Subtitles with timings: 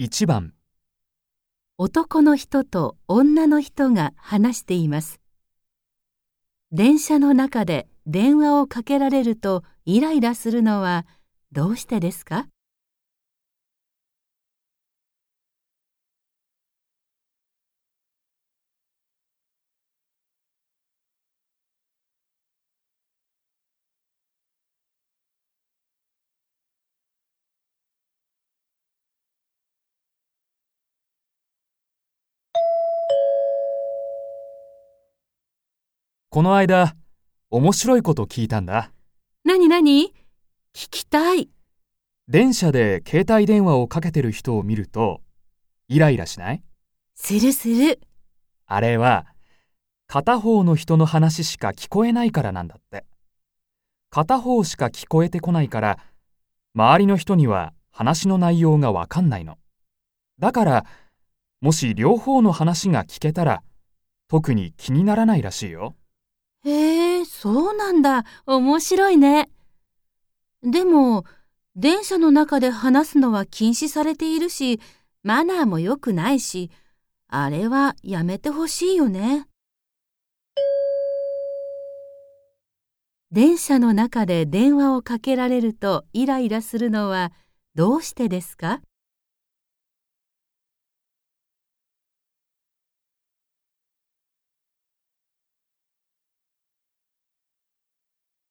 [0.00, 0.52] 1番
[1.76, 5.20] 男の人と女の人が話しています。
[6.70, 11.04] 電車の中で電話をかけられるとイライラするのは
[11.50, 12.46] どうしてですか？
[36.38, 36.94] この間
[37.50, 38.92] 面白いこと聞いたんだ。
[39.44, 40.14] なになに
[40.72, 41.50] 聞きたい。
[42.28, 45.20] 電車で携帯電話をかけてる人を見ると
[45.88, 46.62] イライラしない？
[47.16, 47.98] するする。
[48.66, 49.26] あれは
[50.06, 53.04] 片方の人の話しか聞こえないからなんだって。
[54.08, 55.98] 片方しか聞こえてこないから
[56.72, 59.58] 周りの人には話の内容がわかんないの。
[60.38, 60.86] だから
[61.60, 63.64] もし両方の話が聞けたら
[64.28, 65.96] 特に気にならないらしいよ
[66.64, 68.24] へえ、そうなんだ。
[68.46, 69.48] 面白いね。
[70.62, 71.24] でも、
[71.76, 74.80] 電車の中で話すのは禁止されているし、
[75.22, 76.70] マナーも良くないし、
[77.28, 79.46] あれはやめてほしいよね。
[83.30, 87.30] 電車の中で電話をかけられるとイライラするのは
[87.74, 88.80] どうしてですか？